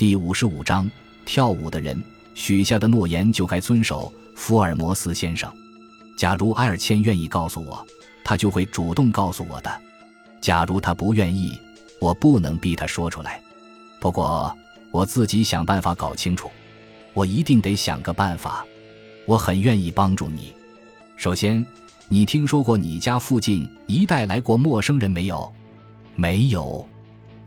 [0.00, 0.90] 第五十五章：
[1.26, 2.02] 跳舞的人
[2.32, 4.10] 许下的诺言就该遵守。
[4.34, 5.52] 福尔摩斯先生，
[6.16, 7.86] 假如埃尔谦愿意告诉我，
[8.24, 9.70] 他就会主动告诉我的；
[10.40, 11.52] 假如他不愿意，
[12.00, 13.42] 我不能逼他说出来。
[14.00, 14.56] 不过
[14.90, 16.50] 我自己想办法搞清楚。
[17.12, 18.64] 我一定得想个办法。
[19.26, 20.50] 我很愿意帮助你。
[21.16, 21.62] 首先，
[22.08, 25.52] 你听说过你家附近一带来过陌生人没有？
[26.16, 26.88] 没有。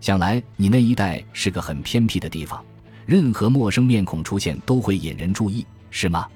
[0.04, 2.62] 想来你那一带是个很偏僻的地方，
[3.06, 6.28] 任何陌生面孔出现都会引人注意，是吗？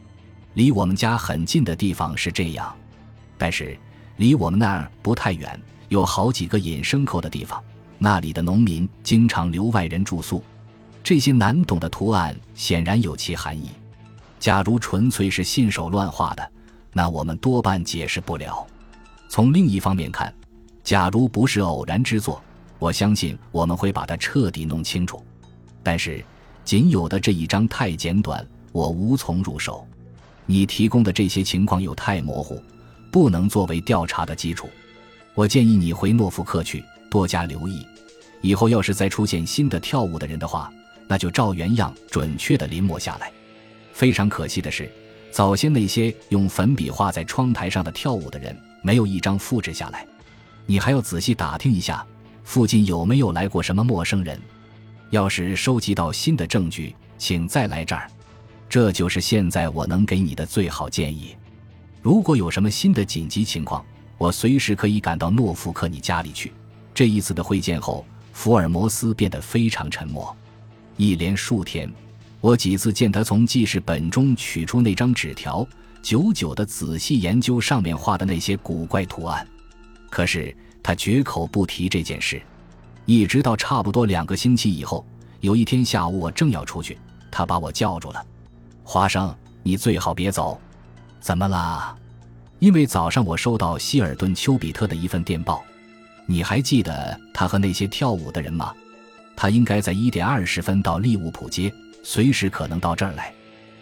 [0.53, 2.73] 离我们家很近的地方是这样，
[3.37, 3.77] 但是
[4.15, 5.59] 离我们那儿不太远，
[5.89, 7.61] 有好几个引牲口的地方，
[7.97, 10.41] 那里的农民经常留外人住宿。
[11.03, 13.71] 这些难懂的图案显然有其含义。
[14.39, 16.51] 假如纯粹是信手乱画的，
[16.93, 18.65] 那我们多半解释不了。
[19.27, 20.33] 从另一方面看，
[20.85, 22.41] 假如不是偶然之作，
[22.79, 25.23] 我相信我们会把它彻底弄清楚。
[25.83, 26.23] 但是，
[26.63, 29.87] 仅有的这一张太简短，我无从入手。
[30.45, 32.61] 你提供的这些情况又太模糊，
[33.11, 34.69] 不能作为调查的基础。
[35.33, 37.85] 我建议你回诺福克去，多加留意。
[38.41, 40.71] 以后要是再出现新的跳舞的人的话，
[41.07, 43.31] 那就照原样准确地临摹下来。
[43.93, 44.91] 非常可惜的是，
[45.31, 50.05] 早先那些用粉笔画在窗台上的跳舞的人，没有一张复制下来。
[50.65, 52.05] 你还要仔细打听一下，
[52.47, 54.39] 附近有没有来过什么陌生人。
[55.09, 58.09] 要是收集到新的证据，请再来这儿。
[58.69, 61.35] 这就是现在我能给你的最好建议。
[62.01, 63.85] 如果有什么新的紧急情况，
[64.17, 66.53] 我随时可以赶到诺福克你家里去。
[66.93, 70.33] 这一次的会见后，福尔摩斯变得非常沉默。
[70.95, 71.91] 一连数天，
[72.39, 75.67] 我几次见他从记事本中取出那张纸条，
[76.01, 79.45] 久久地仔细研究上面画的那些古怪图案。
[80.09, 80.55] 可是
[80.87, 82.41] 他绝口不提这件事，
[83.05, 85.05] 一直到差不多两个星期以后，
[85.41, 86.97] 有一天下午我正要出去，
[87.29, 88.25] 他把我叫住了。
[88.85, 90.57] 华生，你最好别走。
[91.19, 91.93] 怎么啦？
[92.59, 95.61] 因为早上我收到希尔顿·丘比特的一份电报。
[96.25, 98.73] 你还记得他和那些跳舞的人吗？
[99.35, 101.69] 他应该在一点二十分到利物浦街，
[102.01, 103.33] 随时可能到这儿来。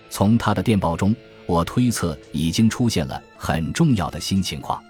[0.09, 1.15] 从他的电报中，
[1.45, 4.83] 我推测已经出现了很重要的新情况。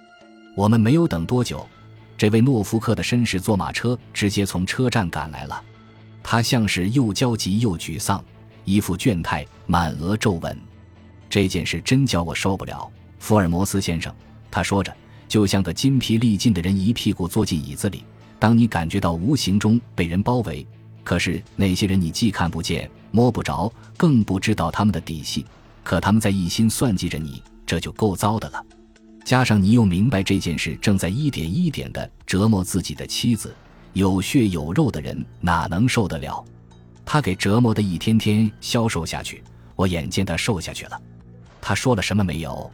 [0.55, 1.67] 我们没有等多久，
[2.17, 5.61] 这位诺福克的绅士坐马车直接从车站赶来了。
[6.23, 8.23] 他像是又焦急又沮丧。
[8.63, 10.57] 一副倦态，满额皱纹。
[11.29, 14.11] 这件事真叫我受不了，福尔摩斯先生。
[14.49, 14.91] 他说着，
[15.27, 18.03] 就像个筋疲力尽的人，一屁股坐进椅子里。
[18.39, 20.65] 当你感觉到无形中被人包围，
[21.03, 25.45] 可是那些人你既看不见、摸不着，更不知道他们的底细，
[25.83, 28.65] 可他们在一心算计着你，这就够糟的了。
[29.25, 33.53] 加上你又明白这件事正在一点一点地折磨自己的妻子，
[33.93, 36.45] 有血有肉的人哪能受得了？
[37.03, 39.43] 他给折磨的一天天消瘦下去，
[39.75, 41.01] 我眼见他瘦下去了。
[41.59, 42.71] 他说了什么没有？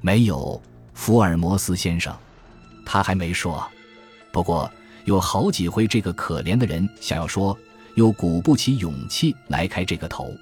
[0.00, 0.60] 没有，
[0.94, 2.16] 福尔摩斯先生，
[2.86, 3.62] 他还没说。
[4.32, 4.70] 不过
[5.04, 7.56] 有好几回，这个可怜的人想要说，
[7.96, 10.34] 又鼓不起勇气来开这个头。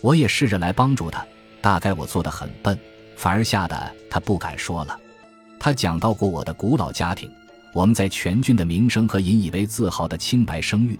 [0.00, 1.26] 我也试着来帮助他，
[1.60, 2.78] 大概我做的很笨，
[3.16, 4.98] 反而吓得他不敢说了。
[5.58, 7.30] 他讲到过我的古老家庭，
[7.72, 10.98] 我们在全军的名声和引以为自豪的清白声誉。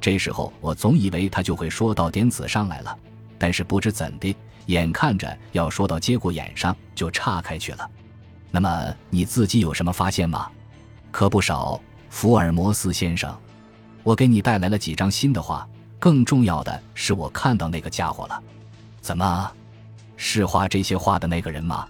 [0.00, 2.96] 这时候，我总以为他就会说到点子上来了，
[3.38, 4.36] 但是不知怎的，
[4.66, 7.90] 眼看着要说到节骨眼上，就岔开去了。
[8.50, 10.48] 那么你自己有什么发现吗？
[11.10, 13.34] 可不少，福尔摩斯先生。
[14.02, 15.66] 我给你带来了几张新的画，
[15.98, 18.40] 更重要的是，我看到那个家伙了。
[19.00, 19.50] 怎么，
[20.16, 21.86] 是画这些画的那个人吗？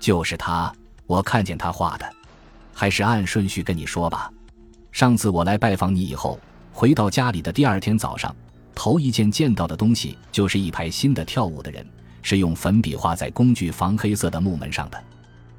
[0.00, 0.72] 就是他，
[1.06, 2.10] 我看见他画的。
[2.72, 4.30] 还是按顺序跟你说吧。
[4.90, 6.38] 上次我来拜访你以后。
[6.76, 8.34] 回到家里的第二天早上，
[8.74, 11.86] 头一件见到的东西就是一排新的跳舞的人，
[12.20, 15.00] 是用粉笔画在工具房黑色的木门上的。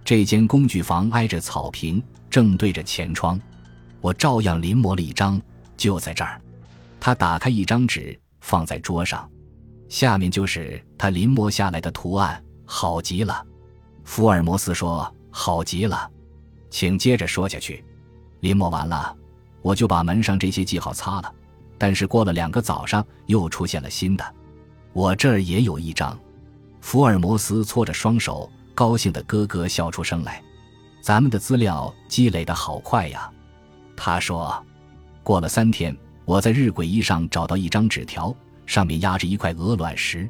[0.03, 3.39] 这间工具房挨着草坪，正对着前窗。
[4.01, 5.41] 我照样临摹了一张，
[5.77, 6.41] 就在这儿。
[6.99, 9.25] 他打开一张纸，放在桌上，
[9.95, 13.41] 下面就是他临摹下来的图案，好极了。
[14.03, 16.11] 福尔摩斯说：“好极了，
[16.69, 17.81] 请接着说下去。”
[18.43, 19.15] 临摹完了。
[19.61, 21.33] 我就把门上这些记号擦了，
[21.77, 24.35] 但是过了两个早上，又出现了新的。
[24.91, 26.19] 我这儿也有一张。
[26.81, 30.43] 福尔摩斯搓着双手，高兴的咯咯笑出声来。
[30.99, 33.31] 咱们的资料积累的好快呀，
[33.95, 34.61] 他说。
[35.23, 35.95] 过了三天，
[36.25, 38.35] 我在日晷仪上找到一张纸条，
[38.65, 40.29] 上面压着一块鹅卵石，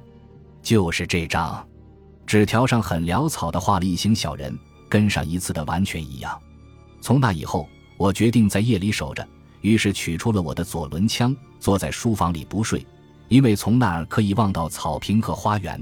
[0.61, 1.67] 就是这张。
[2.25, 4.57] 纸条上很潦草的画了一行小人，
[4.89, 6.39] 跟上一次的完全一样。
[7.01, 7.67] 从那以后。
[7.97, 9.25] 我决定在夜里守着，
[9.61, 12.85] 于是取出了我的左轮枪，坐在书房里不睡，
[13.29, 15.81] 因为从那儿可以望到草坪和花园。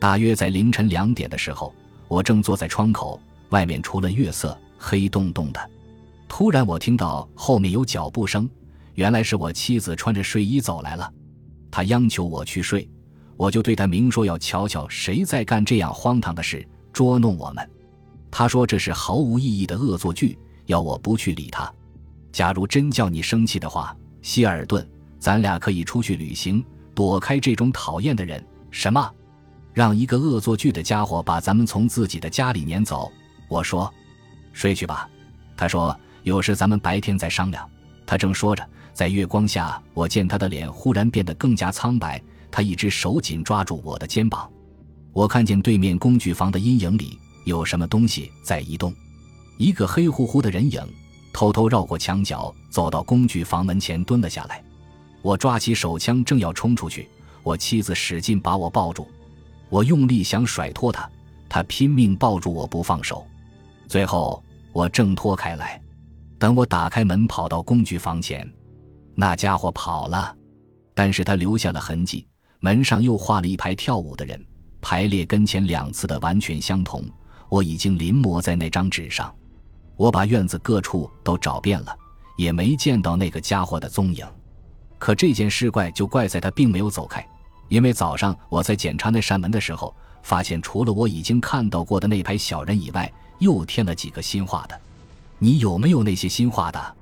[0.00, 1.72] 大约在凌晨两点的时候，
[2.08, 5.70] 我正坐在窗口，外面除了月色，黑洞洞的。
[6.26, 8.50] 突然，我听到后面有脚步声，
[8.94, 11.08] 原来是我妻子穿着睡衣走来了。
[11.70, 12.88] 他央求我去睡，
[13.36, 17.70] 我就对他明说要瞧瞧谁在干这样荒唐的事，捉弄我们。
[18.30, 21.72] 他说这是毫无意义的恶作剧，要我不去理他。
[22.32, 24.86] 假如真叫你生气的话，希尔顿，
[25.18, 26.64] 咱俩可以出去旅行，
[26.94, 28.44] 躲开这种讨厌的人。
[28.70, 29.10] 什么？
[29.72, 33.10] 让一个恶作剧的家伙把咱们从自己的家里撵走？
[33.48, 33.92] 我说，
[34.52, 35.08] 睡去吧。
[35.56, 35.94] 他说。
[36.26, 37.70] 有事咱们白天再商量。
[38.04, 42.18] 他正说着，在月光下，我见他的脸忽然变得更加苍白。
[42.50, 44.50] 他一只手紧抓住我的肩膀。
[45.12, 48.94] 我看见对面工具房的阴影里有什么东西在移动，
[49.58, 50.80] 一个黑乎乎的人影
[51.30, 54.64] 偷偷绕过墙角，走到工具房门前蹲了下来。
[55.20, 57.06] 我抓起手枪正要冲出去，
[57.42, 59.06] 我妻子使劲把我抱住。
[59.68, 61.06] 我用力想甩脱他，
[61.50, 63.26] 他拼命抱住我不放手。
[63.88, 64.42] 最后
[64.72, 65.78] 我挣脱开来。
[66.38, 68.50] 等我打开门跑到工具房前，
[69.18, 70.36] 那家伙跑了，
[70.94, 72.26] 但是他留下了痕迹。
[72.60, 74.44] 门上又画了一排跳舞的人，
[74.80, 77.02] 排列跟前两次的完全相同。
[77.48, 79.34] 我已经临摹在那张纸上。
[79.96, 81.96] 我把院子各处都找遍了，
[82.36, 84.26] 也没见到那个家伙的踪影。
[84.98, 87.26] 可这件事怪就怪在他并没有走开，
[87.68, 94.78] 因为早上我在检查那扇门的时候，发现除了我已经看到过的那排小人以外，又添了几个新画的。
[95.38, 96.94] 你有没有那些新画的？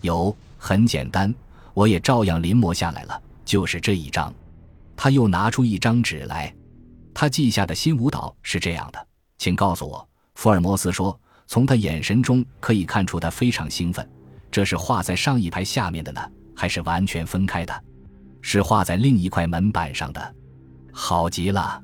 [0.00, 1.32] 有，很简单，
[1.74, 4.32] 我也照样临摹下来了，就是这一张。
[4.96, 6.54] 他又拿出一张纸来，
[7.14, 9.06] 他记下的新舞蹈是这样的，
[9.38, 10.08] 请告诉我。
[10.34, 14.08] 福尔摩斯说，从他眼神中可以看出他非常兴奋。
[14.50, 16.20] 这是画在上一排下面的呢，
[16.54, 17.84] 还是完全分开的？
[18.42, 20.34] 是画在另一块门板上的。
[20.92, 21.80] 好极了，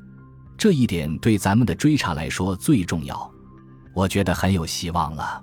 [0.56, 3.30] 这一点对咱们的追查来说最重要。
[3.94, 5.42] 我觉得很有希望了。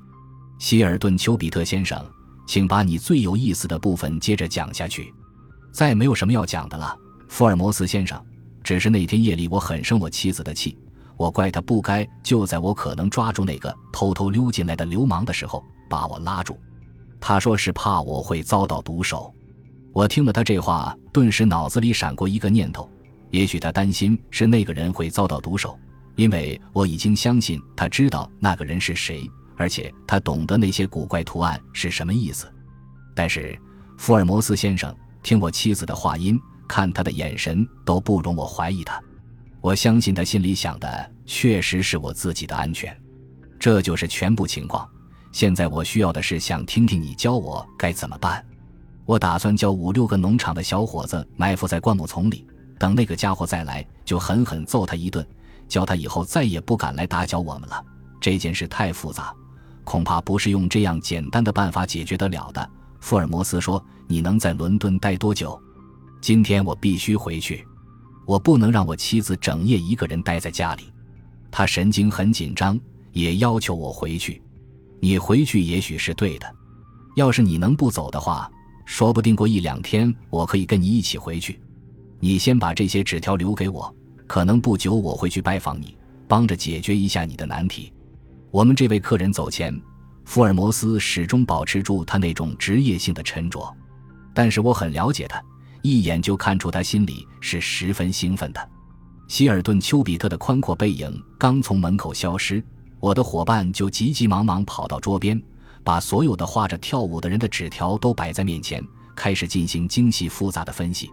[0.60, 2.06] 希尔顿·丘比特先生，
[2.46, 5.14] 请把你最有意思的部分接着讲下去。
[5.72, 6.98] 再没有什么要讲的了，
[7.28, 8.22] 福尔摩斯先生。
[8.64, 10.76] 只是那天夜里，我很生我妻子的气，
[11.18, 16.58] 我怪他不该就在我可能抓住那个偷偷溜进来的流氓的时候把我拉住。
[17.20, 19.32] 他说是怕我会遭到毒手。
[19.94, 22.90] 我听了他这话，顿时脑子里闪过一个念头：
[23.30, 25.78] 也许他担心是那个人会遭到毒手，
[26.16, 29.30] 因为我已经相信他知道那个人是谁。
[29.58, 32.52] 而且他懂得那些古怪图案是什么意思，
[33.16, 33.58] 但是
[33.98, 34.94] 福尔摩斯先生
[35.24, 39.02] 听我妻子的话音，看他的眼神都不容我怀疑他。
[39.62, 42.96] 我相信他心里想的确实是我自己的安全。
[43.58, 44.88] 这就是全部情况。
[45.32, 48.46] 现在我需要的是想听听你教我该怎么办。
[49.06, 52.46] 我打算叫五六个农场的小伙子埋伏在灌木丛里，
[52.78, 55.26] 等那个家伙再来，就狠狠揍他一顿，
[55.68, 57.84] 叫他以后再也不敢来打搅我们了。
[58.20, 59.34] 这件事太复杂。
[59.86, 62.70] 恐怕不是用这样简单的办法解决得了的。
[63.00, 65.58] 福尔摩斯说：“你能在伦敦待多久？”
[66.20, 67.64] 今天我必须回去，
[68.26, 70.92] 我不能让我妻子整夜一个人待在家里。
[71.52, 72.78] 她神经很紧张，
[73.12, 74.42] 也要求我回去。
[75.00, 76.52] 你回去也许是对的，
[77.16, 78.50] 要是你能不走的话，
[78.86, 81.60] 说不定过一两天我可以跟你一起回去。
[82.20, 83.94] 你先把这些纸条留给我，
[84.26, 85.96] 可能不久我会去拜访你，
[86.28, 87.94] 帮着解决一下你的难题。
[88.56, 89.78] 我们这位客人走前，
[90.24, 93.70] 福尔摩斯始终保持住他那种职业性的沉着，
[94.34, 95.44] 但是我很了解他，
[95.82, 98.70] 一眼就看出他心里是十分兴奋的。
[99.28, 102.64] 希尔顿·丘比特的宽阔背影刚从门口消失，
[103.02, 105.38] 我的伙伴就急急忙忙跑到桌边，
[105.84, 108.82] 把所有的画着跳舞的人的纸条都摆在面前，
[109.18, 111.12] 开始进行精细复杂的分析。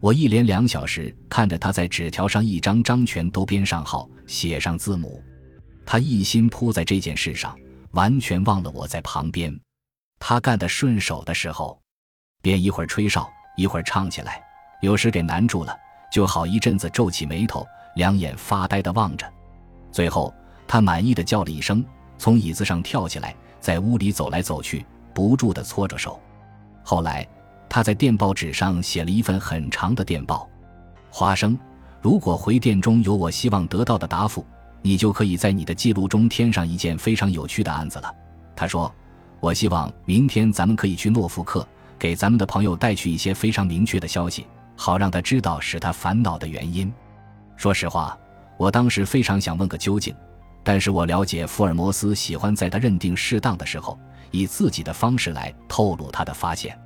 [0.00, 5.24] 我一连两小时看着他在纸条上一张张全都编上号，写上字母。
[5.86, 7.56] 他一心扑在这件事上，
[7.92, 9.54] 完全忘了我在旁边。
[10.18, 11.78] 他干得顺手的时候，
[12.40, 14.42] 便一会儿吹哨，一会儿唱起来，
[14.80, 15.76] 有时给难住了，
[16.10, 19.30] 就好一阵子皱起眉头，两眼发呆地望着。
[19.92, 20.34] 最后，
[20.66, 21.84] 他满意的叫了一声，
[22.16, 26.20] 从椅子上跳起来，在屋里走来走去，不住地搓着手。
[26.82, 27.26] 后来，
[27.68, 30.48] 他在电报纸上写了一份很长的电报。
[31.10, 31.58] 花生，
[32.00, 34.44] 如果回电中有我希望得到的答复。
[34.86, 38.14] 你就可以在你的记录中添上一件非常有趣的案子了。
[38.54, 38.94] 他说
[39.40, 41.66] ：“我希望明天咱们可以去诺福克，
[41.98, 46.92] 给咱们的朋友带去一些非常明确的消息，好让他知道使他烦恼的原因。”
[47.56, 48.14] 说实话，
[48.58, 50.14] 我当时非常想问个究竟，
[50.62, 53.98] 但是我了解福尔摩斯喜欢在他认定适当的时候，
[54.32, 56.78] 以自己的方式来透露他的发现，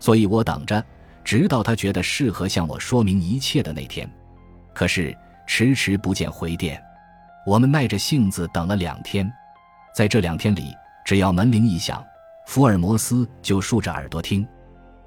[0.00, 0.82] 所以我等着，
[1.22, 4.10] 直到他觉得适合向我说明一切的那天。
[4.72, 5.14] 可是
[5.46, 6.82] 迟迟不见回电，
[7.46, 9.30] 我们耐着性子等了两天。
[9.94, 10.74] 在这两天里，
[11.04, 12.04] 只要门铃一响，
[12.46, 14.46] 福尔摩斯就竖着耳朵听。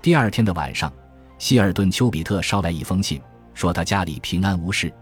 [0.01, 0.94] 第二天的晚上，
[1.39, 3.22] 希尔顿·丘比特捎来一封信，
[3.53, 4.94] 说他家里平安无事，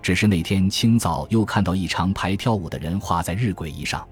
[0.00, 4.06] 只是那天清早又看到一长排跳舞的人画在日晷仪上。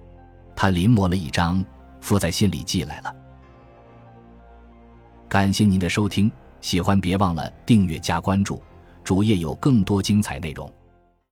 [0.55, 1.65] 他临摹了一张，
[2.01, 3.15] 附在信里寄来了。
[5.29, 8.63] 感谢您的收听，喜欢别忘了订阅加关注，
[9.03, 10.71] 主页有更多精彩内容。